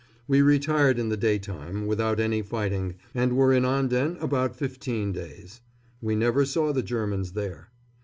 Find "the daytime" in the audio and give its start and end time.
1.09-1.85